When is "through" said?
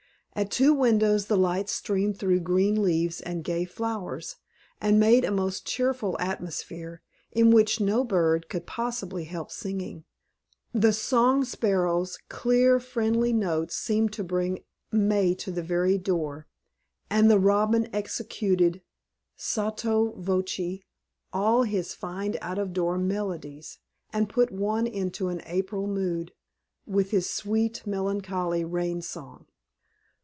2.17-2.39